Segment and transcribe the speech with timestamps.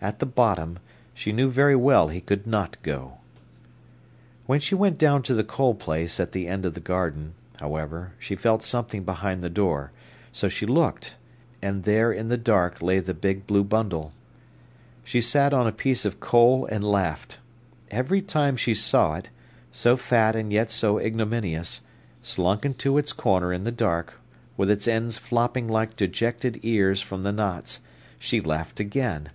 [0.00, 0.80] At the bottom,
[1.14, 3.20] she knew very well he could not go.
[4.44, 8.12] When she went down to the coal place at the end of the garden, however,
[8.18, 9.92] she felt something behind the door.
[10.30, 11.14] So she looked.
[11.62, 14.12] And there in the dark lay the big blue bundle.
[15.04, 17.38] She sat on a piece of coal and laughed.
[17.90, 19.30] Every time she saw it,
[19.72, 21.80] so fat and yet so ignominious,
[22.22, 24.20] slunk into its corner in the dark,
[24.58, 27.80] with its ends flopping like dejected ears from the knots,
[28.18, 29.30] she laughed again.